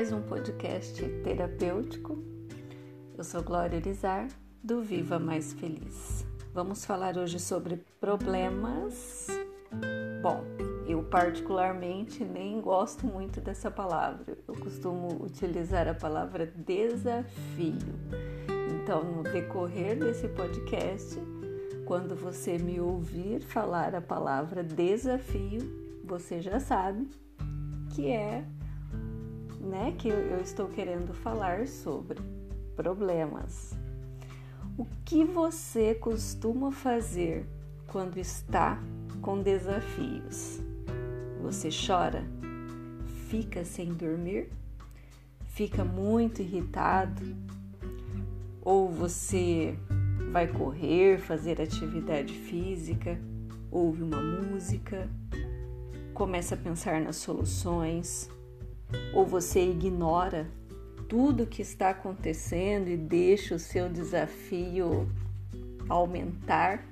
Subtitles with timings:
[0.00, 2.24] mais um podcast terapêutico.
[3.18, 4.28] Eu sou Glória Urizar,
[4.64, 6.24] do Viva Mais Feliz.
[6.54, 9.26] Vamos falar hoje sobre problemas.
[10.22, 10.42] Bom,
[10.88, 14.38] eu particularmente nem gosto muito dessa palavra.
[14.48, 17.76] Eu costumo utilizar a palavra desafio.
[18.82, 21.14] Então, no decorrer desse podcast,
[21.84, 25.60] quando você me ouvir falar a palavra desafio,
[26.02, 27.06] você já sabe
[27.94, 28.46] que é
[29.60, 32.20] né, que eu estou querendo falar sobre
[32.74, 33.78] problemas.
[34.76, 37.46] O que você costuma fazer
[37.86, 38.80] quando está
[39.20, 40.60] com desafios?
[41.42, 42.24] Você chora?
[43.28, 44.50] Fica sem dormir?
[45.46, 47.22] Fica muito irritado?
[48.62, 49.76] Ou você
[50.32, 53.20] vai correr, fazer atividade física,
[53.70, 55.08] ouve uma música,
[56.14, 58.30] começa a pensar nas soluções?
[59.14, 60.48] Ou você ignora
[61.08, 65.08] tudo que está acontecendo e deixa o seu desafio
[65.88, 66.84] aumentar.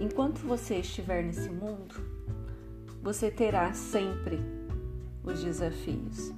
[0.00, 1.94] Enquanto você estiver nesse mundo,
[3.02, 4.40] você terá sempre
[5.22, 6.32] os desafios.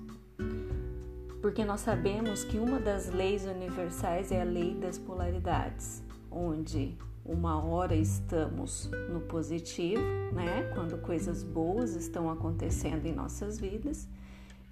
[1.41, 6.99] Porque nós sabemos que uma das leis universais é a lei das polaridades, onde
[7.31, 10.71] uma hora estamos no positivo, né?
[10.75, 14.09] Quando coisas boas estão acontecendo em nossas vidas,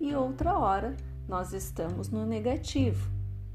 [0.00, 0.96] e outra hora
[1.28, 3.08] nós estamos no negativo,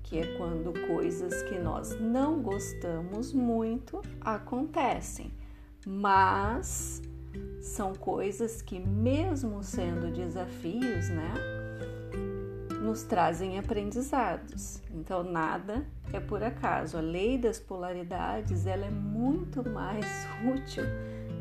[0.04, 5.34] que é quando coisas que nós não gostamos muito acontecem.
[5.86, 7.02] Mas
[7.62, 11.34] são coisas que, mesmo sendo desafios, né,
[12.84, 14.82] nos trazem aprendizados.
[14.92, 16.98] Então, nada é por acaso.
[16.98, 20.06] A lei das polaridades ela é muito mais
[20.46, 20.84] útil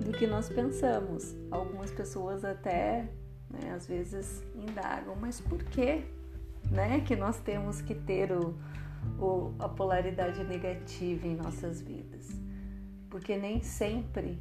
[0.05, 1.34] do que nós pensamos.
[1.50, 3.09] Algumas pessoas até,
[3.50, 6.05] né, às vezes, indagam, mas por que,
[6.71, 8.56] né, que nós temos que ter o,
[9.19, 12.28] o, a polaridade negativa em nossas vidas?
[13.11, 14.39] Porque nem sempre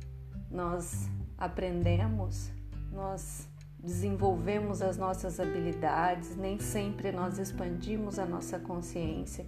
[0.50, 2.52] nós aprendemos,
[2.92, 3.51] nós
[3.84, 9.46] desenvolvemos as nossas habilidades, nem sempre nós expandimos a nossa consciência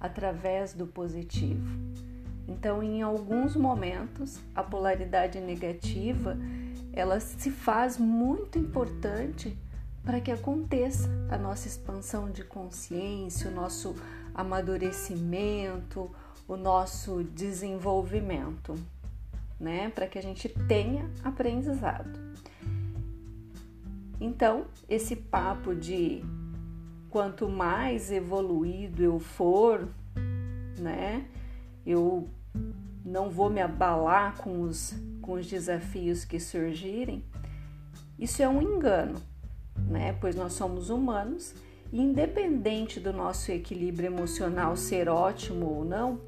[0.00, 1.66] através do positivo.
[2.46, 6.36] Então, em alguns momentos, a polaridade negativa
[6.92, 9.58] ela se faz muito importante
[10.04, 13.96] para que aconteça a nossa expansão de consciência, o nosso
[14.34, 16.10] amadurecimento,
[16.46, 18.74] o nosso desenvolvimento,
[19.58, 19.88] né?
[19.88, 22.23] Para que a gente tenha aprendizado.
[24.20, 26.22] Então, esse papo de
[27.10, 29.88] quanto mais evoluído eu for,
[30.78, 31.26] né,
[31.86, 32.28] eu
[33.04, 37.24] não vou me abalar com os, com os desafios que surgirem,
[38.18, 39.20] isso é um engano,
[39.88, 40.16] né?
[40.20, 41.54] Pois nós somos humanos
[41.92, 46.20] e independente do nosso equilíbrio emocional ser ótimo ou não,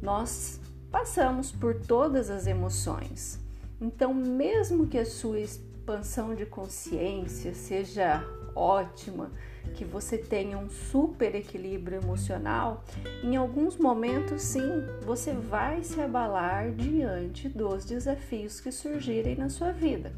[0.00, 3.40] nós passamos por todas as emoções.
[3.80, 5.38] Então, mesmo que a sua
[5.82, 9.32] expansão de consciência seja ótima,
[9.74, 12.84] que você tenha um super equilíbrio emocional,
[13.24, 14.60] em alguns momentos sim,
[15.04, 20.12] você vai se abalar diante dos desafios que surgirem na sua vida.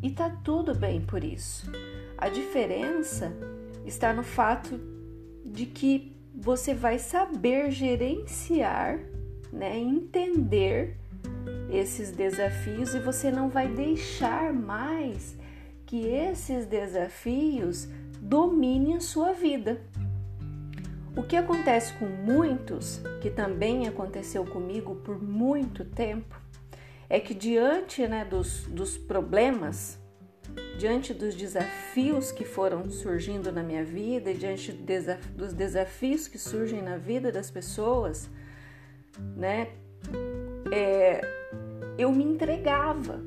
[0.00, 1.72] E tá tudo bem por isso.
[2.16, 3.32] A diferença
[3.84, 4.78] está no fato
[5.44, 9.00] de que você vai saber gerenciar,
[9.52, 10.96] né, entender
[11.70, 15.36] esses desafios e você não vai deixar mais
[15.86, 17.88] que esses desafios
[18.20, 19.80] domine a sua vida.
[21.16, 26.40] O que acontece com muitos, que também aconteceu comigo por muito tempo,
[27.08, 29.98] é que diante né, dos, dos problemas,
[30.76, 36.96] diante dos desafios que foram surgindo na minha vida diante dos desafios que surgem na
[36.96, 38.28] vida das pessoas,
[39.36, 39.68] né,
[40.72, 41.20] é,
[41.96, 43.20] eu me entregava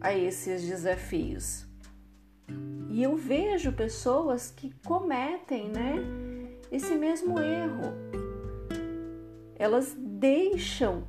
[0.00, 1.66] a esses desafios.
[2.90, 5.94] E eu vejo pessoas que cometem, né,
[6.70, 7.92] esse mesmo erro.
[9.56, 11.04] Elas deixam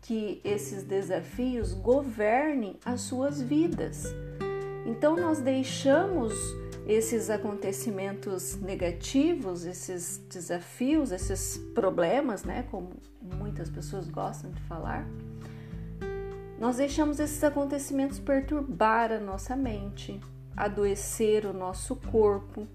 [0.00, 4.12] que esses desafios governem as suas vidas.
[4.84, 6.34] Então nós deixamos
[6.86, 12.90] esses acontecimentos negativos, esses desafios, esses problemas, né, como
[13.20, 15.06] muitas pessoas gostam de falar,
[16.62, 20.20] nós deixamos esses acontecimentos perturbar a nossa mente,
[20.56, 22.68] adoecer o nosso corpo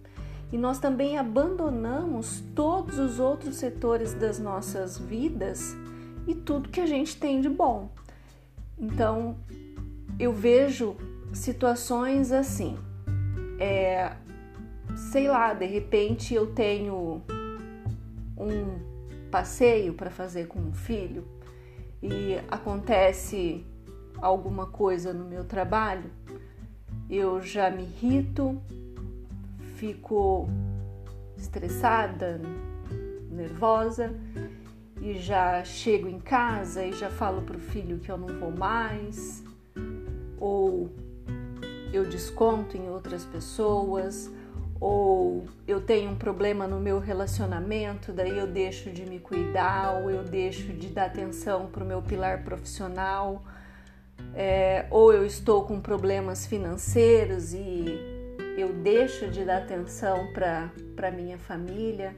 [0.51, 5.73] e nós também abandonamos todos os outros setores das nossas vidas
[6.27, 7.89] e tudo que a gente tem de bom.
[8.77, 9.37] Então,
[10.19, 10.97] eu vejo
[11.31, 12.77] situações assim.
[13.57, 14.11] É,
[15.13, 17.21] sei lá, de repente eu tenho
[18.37, 21.25] um passeio para fazer com um filho
[22.03, 23.65] e acontece
[24.21, 26.09] alguma coisa no meu trabalho,
[27.09, 28.61] eu já me irrito,
[29.75, 30.49] fico
[31.37, 32.41] estressada,
[33.31, 34.13] nervosa
[35.01, 39.43] e já chego em casa e já falo pro filho que eu não vou mais,
[40.39, 40.89] ou
[41.93, 44.31] eu desconto em outras pessoas,
[44.79, 50.09] ou eu tenho um problema no meu relacionamento, daí eu deixo de me cuidar, ou
[50.09, 53.43] eu deixo de dar atenção para o meu pilar profissional,
[54.37, 57.99] é, ou eu estou com problemas financeiros e
[58.57, 62.15] eu deixo de dar atenção para minha família,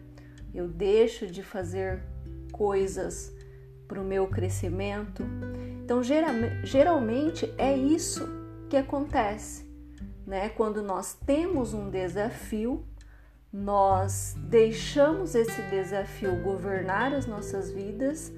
[0.53, 2.03] eu deixo de fazer
[2.51, 3.33] coisas
[3.87, 5.23] para o meu crescimento.
[5.83, 8.27] Então, geralmente é isso
[8.69, 9.69] que acontece
[10.29, 10.47] né?
[10.49, 12.85] Quando nós temos um desafio,
[13.51, 18.31] nós deixamos esse desafio governar as nossas vidas,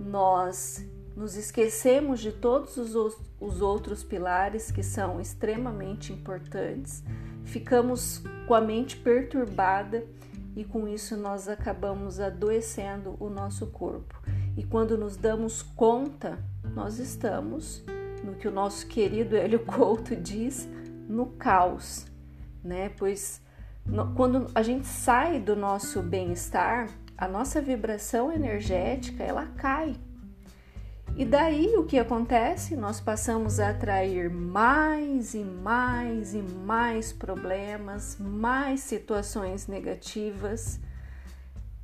[0.00, 0.84] nós
[1.16, 7.02] nos esquecemos de todos os outros pilares que são extremamente importantes,
[7.44, 10.04] ficamos com a mente perturbada
[10.54, 14.20] e com isso nós acabamos adoecendo o nosso corpo.
[14.56, 16.38] E quando nos damos conta,
[16.74, 17.82] nós estamos
[18.22, 20.68] no que o nosso querido Hélio Couto diz,
[21.08, 22.06] no caos,
[22.64, 22.90] né?
[22.98, 23.40] Pois
[23.84, 29.94] no, quando a gente sai do nosso bem-estar, a nossa vibração energética ela cai.
[31.18, 32.76] E daí o que acontece?
[32.76, 40.78] Nós passamos a atrair mais e mais e mais problemas, mais situações negativas.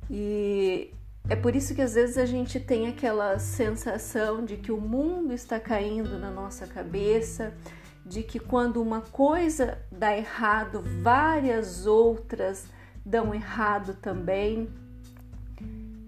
[0.07, 0.93] E
[1.27, 5.33] é por isso que às vezes a gente tem aquela sensação de que o mundo
[5.33, 7.55] está caindo na nossa cabeça,
[8.05, 12.67] de que quando uma coisa dá errado, várias outras
[13.03, 14.69] dão errado também.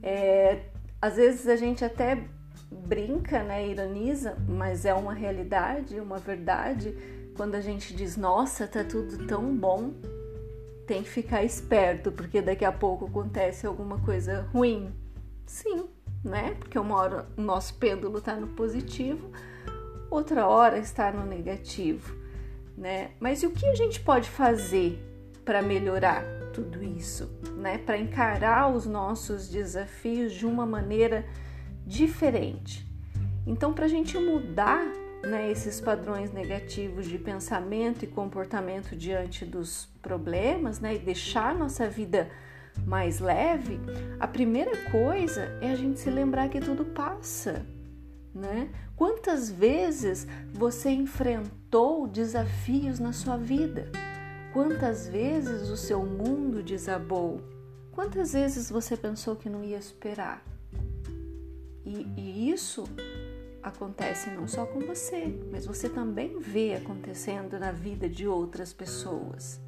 [0.03, 0.65] É,
[1.01, 2.34] às vezes a gente até
[2.75, 6.95] brinca, né, ironiza, mas é uma realidade, uma verdade.
[7.35, 9.93] Quando a gente diz, nossa, tá tudo tão bom,
[10.85, 14.93] tem que ficar esperto, porque daqui a pouco acontece alguma coisa ruim.
[15.45, 15.89] Sim,
[16.23, 16.55] né?
[16.59, 19.31] Porque uma hora o nosso pêndulo tá no positivo,
[20.09, 22.15] outra hora está no negativo,
[22.77, 23.11] né?
[23.19, 25.01] Mas e o que a gente pode fazer
[25.43, 26.23] para melhorar
[26.53, 27.77] tudo isso, né?
[27.77, 31.25] Para encarar os nossos desafios de uma maneira
[31.85, 32.85] diferente.
[33.45, 34.83] Então, para a gente mudar
[35.23, 41.87] né, esses padrões negativos de pensamento e comportamento diante dos problemas, né, e deixar nossa
[41.87, 42.29] vida
[42.85, 43.79] mais leve,
[44.19, 47.65] a primeira coisa é a gente se lembrar que tudo passa,
[48.33, 48.69] né?
[48.95, 53.89] Quantas vezes você enfrentou desafios na sua vida?
[54.53, 57.41] Quantas vezes o seu mundo desabou?
[57.91, 60.54] Quantas vezes você pensou que não ia superar?
[61.85, 62.85] E, e isso
[63.61, 69.59] acontece não só com você, mas você também vê acontecendo na vida de outras pessoas.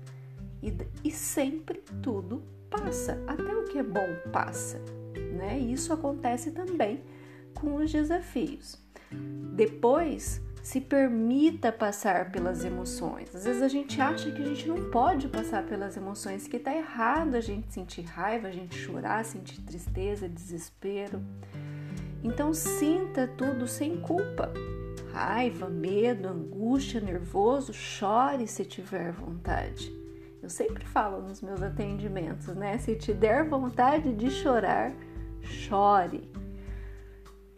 [0.61, 0.73] E,
[1.03, 4.79] e sempre tudo passa, até o que é bom passa,
[5.37, 5.57] né?
[5.57, 7.03] Isso acontece também
[7.53, 8.77] com os desafios.
[9.53, 13.33] Depois, se permita passar pelas emoções.
[13.33, 16.75] Às vezes a gente acha que a gente não pode passar pelas emoções, que tá
[16.75, 21.23] errado a gente sentir raiva, a gente chorar, sentir tristeza, desespero.
[22.27, 24.51] Então sinta tudo sem culpa.
[25.13, 29.95] Raiva, medo, angústia, nervoso, chore se tiver vontade.
[30.43, 32.77] Eu sempre falo nos meus atendimentos, né?
[32.79, 34.91] Se te der vontade de chorar,
[35.41, 36.29] chore.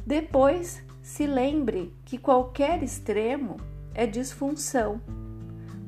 [0.06, 3.58] Depois, se lembre que qualquer extremo
[3.96, 5.02] é disfunção.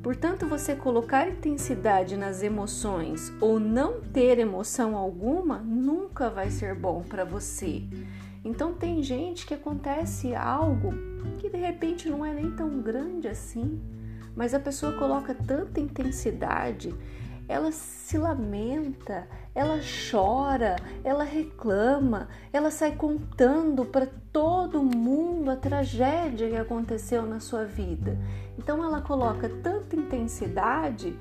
[0.02, 7.04] Portanto, você colocar intensidade nas emoções ou não ter emoção alguma nunca vai ser bom
[7.04, 7.84] para você.
[8.44, 10.94] Então, tem gente que acontece algo
[11.38, 13.82] que de repente não é nem tão grande assim,
[14.36, 16.96] mas a pessoa coloca tanta intensidade,
[17.48, 19.80] ela se lamenta, ela
[20.10, 27.66] chora, ela reclama, ela sai contando para todo mundo a tragédia que aconteceu na sua
[27.66, 28.18] vida.
[28.58, 31.18] Então ela coloca tanta intensidade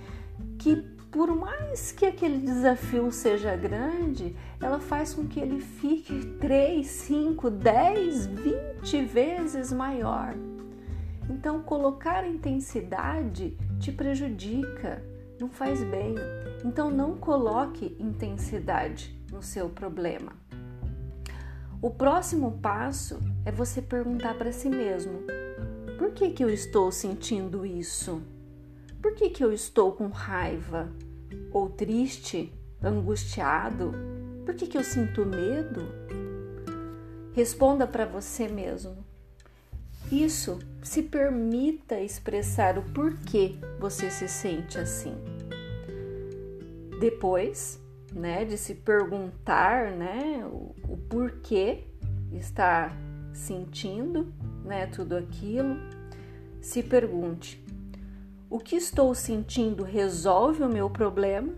[0.56, 0.76] que
[1.10, 7.50] por mais que aquele desafio seja grande, ela faz com que ele fique 3, 5,
[7.50, 10.34] 10, 20 vezes maior.
[11.28, 15.02] Então, colocar intensidade te prejudica,
[15.40, 16.14] não faz bem.
[16.64, 20.32] Então não coloque intensidade no seu problema.
[21.80, 25.22] O próximo passo é você perguntar para si mesmo:
[25.98, 28.22] por que, que eu estou sentindo isso?
[29.00, 30.92] Por que, que eu estou com raiva
[31.52, 32.52] ou triste,
[32.82, 33.92] angustiado?
[34.44, 35.80] Por que, que eu sinto medo?
[37.32, 39.04] Responda para você mesmo.
[40.12, 45.14] Isso se permita expressar o porquê você se sente assim.
[46.98, 47.80] Depois,
[48.12, 51.84] né, de se perguntar, né, o, o porquê
[52.32, 52.94] está
[53.32, 54.32] sentindo,
[54.64, 55.76] né, tudo aquilo,
[56.60, 57.64] se pergunte:
[58.50, 61.54] o que estou sentindo resolve o meu problema?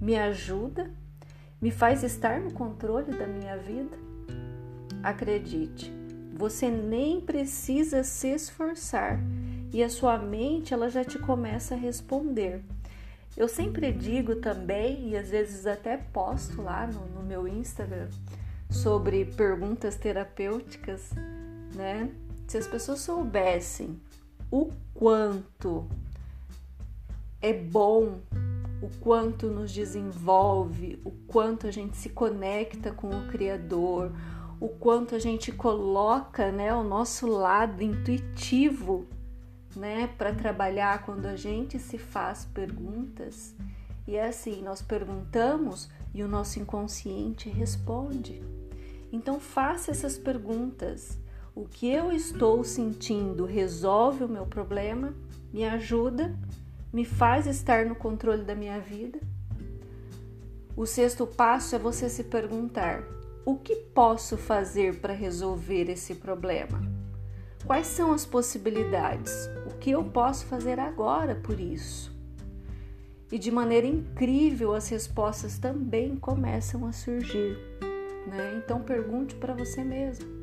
[0.00, 0.90] Me ajuda?
[1.60, 3.98] Me faz estar no controle da minha vida?
[5.02, 5.92] Acredite,
[6.32, 9.20] você nem precisa se esforçar
[9.70, 12.64] e a sua mente ela já te começa a responder.
[13.36, 18.08] Eu sempre digo também, e às vezes até posto lá no, no meu Instagram,
[18.70, 21.10] sobre perguntas terapêuticas,
[21.74, 22.10] né?
[22.48, 24.00] Se as pessoas soubessem
[24.50, 25.86] o quanto
[27.42, 28.20] é bom,
[28.82, 34.12] o quanto nos desenvolve, o quanto a gente se conecta com o Criador,
[34.58, 39.06] o quanto a gente coloca né, o nosso lado intuitivo
[39.74, 43.54] né, para trabalhar quando a gente se faz perguntas.
[44.06, 48.42] E é assim, nós perguntamos e o nosso inconsciente responde.
[49.12, 51.18] Então faça essas perguntas.
[51.54, 55.14] O que eu estou sentindo resolve o meu problema?
[55.52, 56.36] Me ajuda?
[56.92, 59.20] Me faz estar no controle da minha vida?
[60.76, 63.04] O sexto passo é você se perguntar:
[63.44, 66.82] o que posso fazer para resolver esse problema?
[67.64, 69.48] Quais são as possibilidades?
[69.66, 72.12] O que eu posso fazer agora por isso?
[73.30, 77.56] E de maneira incrível as respostas também começam a surgir.
[78.26, 78.60] Né?
[78.64, 80.39] Então pergunte para você mesmo.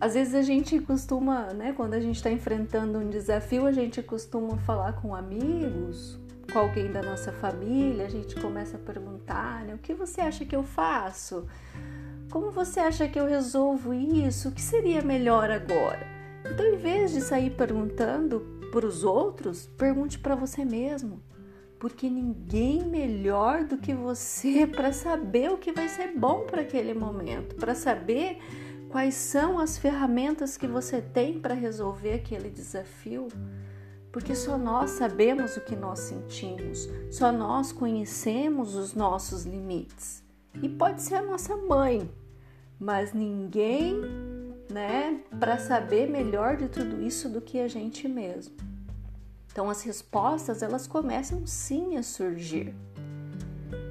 [0.00, 4.02] Às vezes a gente costuma, né, quando a gente está enfrentando um desafio, a gente
[4.02, 6.18] costuma falar com amigos,
[6.50, 10.46] com alguém da nossa família, a gente começa a perguntar, né, o que você acha
[10.46, 11.46] que eu faço?
[12.30, 14.48] Como você acha que eu resolvo isso?
[14.48, 16.06] O que seria melhor agora?
[16.50, 18.40] Então, em vez de sair perguntando
[18.72, 21.20] para os outros, pergunte para você mesmo,
[21.78, 26.94] porque ninguém melhor do que você para saber o que vai ser bom para aquele
[26.94, 28.38] momento, para saber
[28.90, 33.28] quais são as ferramentas que você tem para resolver aquele desafio.
[34.12, 40.24] Porque só nós sabemos o que nós sentimos, só nós conhecemos os nossos limites.
[40.60, 42.10] E pode ser a nossa mãe,
[42.78, 44.00] mas ninguém,
[44.68, 48.56] né, para saber melhor de tudo isso do que a gente mesmo.
[49.52, 52.74] Então as respostas elas começam sim a surgir.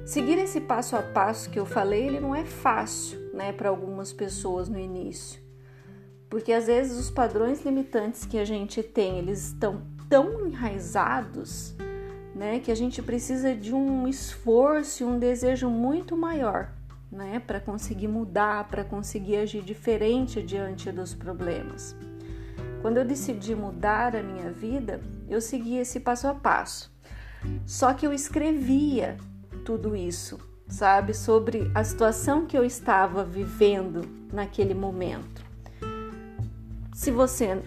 [0.04, 4.12] Seguir esse passo a passo que eu falei, ele não é fácil, né, para algumas
[4.12, 5.40] pessoas no início.
[6.28, 11.74] Porque às vezes os padrões limitantes que a gente tem, eles estão tão enraizados,
[12.34, 16.70] né, que a gente precisa de um esforço e um desejo muito maior
[17.10, 21.96] né, para conseguir mudar, para conseguir agir diferente diante dos problemas.
[22.82, 26.92] Quando eu decidi mudar a minha vida, eu segui esse passo a passo.
[27.64, 29.16] Só que eu escrevia
[29.64, 30.38] tudo isso,
[30.70, 35.44] sabe, sobre a situação que eu estava vivendo naquele momento.
[36.94, 37.60] Se você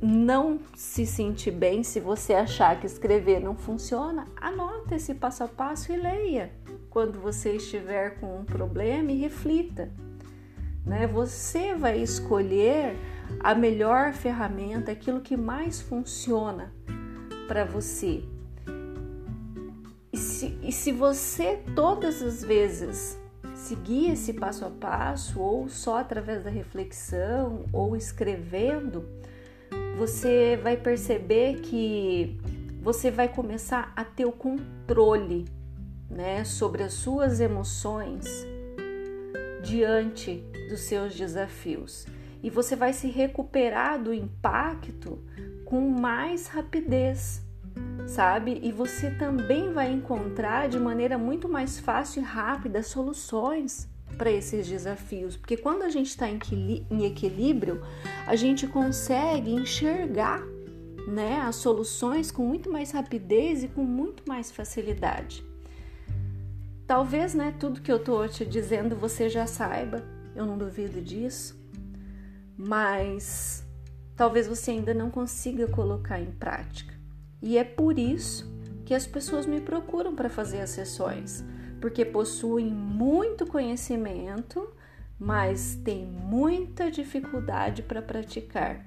[0.00, 5.48] não se sentir bem, se você achar que escrever não funciona, anota esse passo a
[5.48, 6.52] passo e leia
[6.90, 9.90] quando você estiver com um problema e reflita.
[10.84, 11.06] Né?
[11.06, 12.96] Você vai escolher
[13.40, 16.72] a melhor ferramenta, aquilo que mais funciona
[17.48, 18.22] para você.
[20.36, 23.18] E se, e se você todas as vezes
[23.54, 29.08] seguir esse passo a passo, ou só através da reflexão, ou escrevendo,
[29.96, 32.38] você vai perceber que
[32.82, 35.46] você vai começar a ter o controle
[36.10, 38.26] né, sobre as suas emoções
[39.62, 42.06] diante dos seus desafios.
[42.42, 45.18] E você vai se recuperar do impacto
[45.64, 47.45] com mais rapidez,
[48.06, 48.60] sabe?
[48.62, 54.66] E você também vai encontrar de maneira muito mais fácil e rápida soluções para esses
[54.66, 57.82] desafios, porque quando a gente está em equilíbrio,
[58.26, 60.42] a gente consegue enxergar
[61.06, 65.44] né, as soluções com muito mais rapidez e com muito mais facilidade.
[66.86, 70.02] Talvez, né, tudo que eu tô te dizendo você já saiba,
[70.34, 71.60] eu não duvido disso,
[72.56, 73.64] mas
[74.16, 76.95] talvez você ainda não consiga colocar em prática.
[77.40, 78.50] E é por isso
[78.84, 81.44] que as pessoas me procuram para fazer as sessões,
[81.80, 84.68] porque possuem muito conhecimento,
[85.18, 88.84] mas têm muita dificuldade para praticar.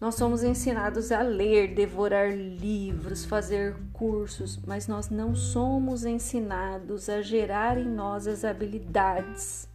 [0.00, 7.20] Nós somos ensinados a ler, devorar livros, fazer cursos, mas nós não somos ensinados a
[7.20, 9.67] gerar em nós as habilidades.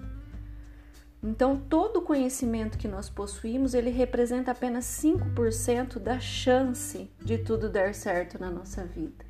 [1.24, 7.70] Então, todo o conhecimento que nós possuímos, ele representa apenas 5% da chance de tudo
[7.70, 9.24] dar certo na nossa vida.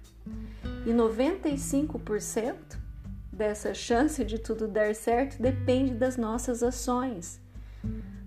[0.88, 2.56] E 95%
[3.32, 7.40] dessa chance de tudo dar certo depende das nossas ações.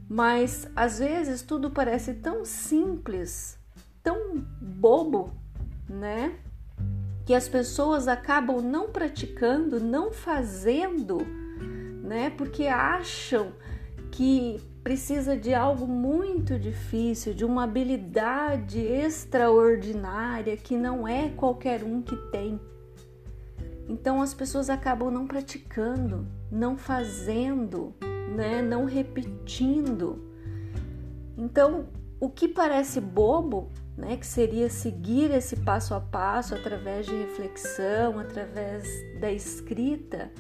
[0.08, 3.58] Mas às vezes tudo parece tão simples,
[4.00, 5.32] tão bobo,
[5.88, 6.38] né?
[7.24, 11.18] Que as pessoas acabam não praticando, não fazendo,
[12.06, 12.30] né?
[12.30, 13.52] Porque acham
[14.10, 22.00] que precisa de algo muito difícil, de uma habilidade extraordinária que não é qualquer um
[22.00, 22.60] que tem.
[23.88, 27.94] Então as pessoas acabam não praticando, não fazendo,
[28.34, 28.62] né?
[28.62, 30.24] não repetindo.
[31.36, 37.14] Então, o que parece bobo, né, que seria seguir esse passo a passo através de
[37.14, 38.86] reflexão, através
[39.20, 40.30] da escrita,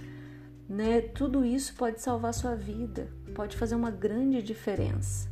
[0.68, 5.30] né, tudo isso pode salvar sua vida, pode fazer uma grande diferença.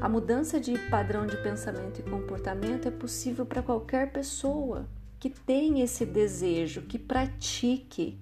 [0.00, 4.86] A mudança de padrão de pensamento e comportamento é possível para qualquer pessoa
[5.18, 8.18] que tenha esse desejo, que pratique,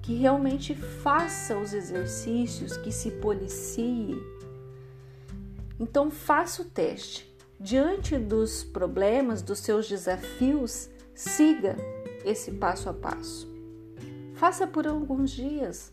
[0.00, 4.16] que realmente faça os exercícios, que se policie.
[5.78, 7.28] Então, faça o teste.
[7.58, 11.76] Diante dos problemas, dos seus desafios, siga
[12.24, 13.49] esse passo a passo.
[14.40, 15.92] Faça por alguns dias.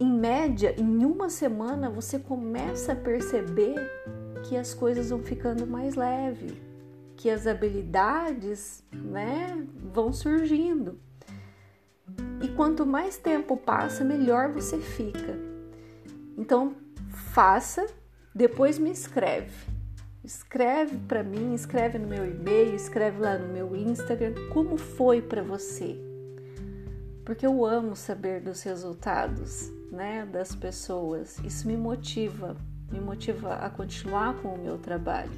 [0.00, 3.76] Em média, em uma semana, você começa a perceber
[4.48, 6.54] que as coisas vão ficando mais leves,
[7.18, 10.98] que as habilidades né, vão surgindo.
[12.40, 15.38] E quanto mais tempo passa, melhor você fica.
[16.34, 16.76] Então,
[17.34, 17.84] faça,
[18.34, 19.70] depois me escreve.
[20.24, 25.42] Escreve para mim, escreve no meu e-mail, escreve lá no meu Instagram como foi para
[25.42, 26.07] você.
[27.28, 31.36] Porque eu amo saber dos resultados, né, das pessoas.
[31.44, 32.56] Isso me motiva,
[32.90, 35.30] me motiva a continuar com o meu trabalho.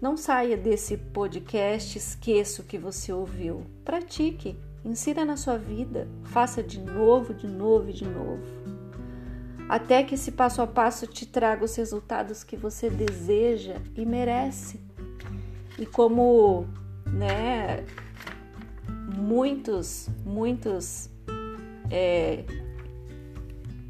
[0.00, 3.66] Não saia desse podcast, esqueça o que você ouviu.
[3.84, 8.44] Pratique, Insira na sua vida, faça de novo, de novo e de novo.
[9.68, 14.78] Até que esse passo a passo te traga os resultados que você deseja e merece.
[15.76, 16.68] E como,
[17.04, 17.84] né,
[19.16, 21.10] muitos, muitos
[21.90, 22.44] é,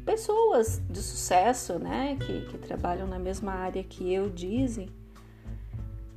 [0.05, 4.89] pessoas de sucesso, né, que, que trabalham na mesma área que eu dizem,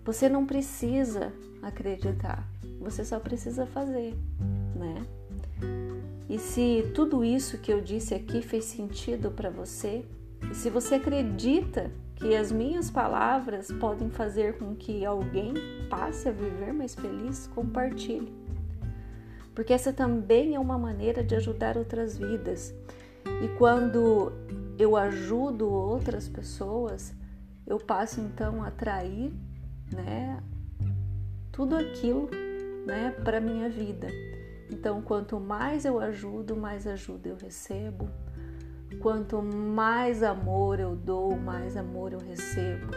[0.04, 2.48] você não precisa acreditar,
[2.80, 4.16] você só precisa fazer
[4.80, 5.06] né?
[6.28, 10.04] E se tudo isso que eu disse aqui fez sentido para você,
[10.50, 15.54] e se você acredita que as minhas palavras podem fazer com que alguém
[15.88, 18.39] passe a viver mais feliz, compartilhe.
[19.54, 22.74] Porque essa também é uma maneira de ajudar outras vidas.
[23.42, 24.32] E quando
[24.78, 27.14] eu ajudo outras pessoas,
[27.66, 29.32] eu passo então a atrair,
[29.92, 30.42] né,
[31.52, 32.28] tudo aquilo,
[32.86, 34.08] né, para minha vida.
[34.70, 38.08] Então, quanto mais eu ajudo, mais ajuda eu recebo.
[39.00, 42.92] Quanto mais amor eu dou, mais amor eu recebo.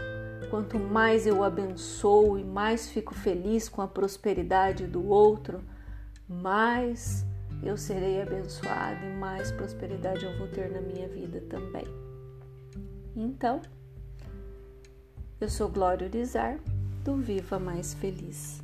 [0.50, 5.60] Quanto mais eu abençoo e mais fico feliz com a prosperidade do outro,
[6.28, 7.24] mais
[7.62, 11.86] eu serei abençoado e mais prosperidade eu vou ter na minha vida também.
[13.16, 13.60] Então,
[15.40, 16.58] eu sou Glória Urizar,
[17.04, 18.63] do Viva Mais Feliz.